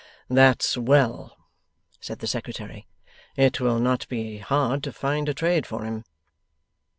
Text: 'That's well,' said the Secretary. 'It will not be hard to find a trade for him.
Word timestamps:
'That's 0.29 0.75
well,' 0.77 1.37
said 1.99 2.17
the 2.17 2.25
Secretary. 2.25 2.87
'It 3.35 3.59
will 3.59 3.77
not 3.77 4.09
be 4.09 4.39
hard 4.39 4.81
to 4.81 4.91
find 4.91 5.29
a 5.29 5.33
trade 5.35 5.67
for 5.67 5.83
him. 5.83 6.03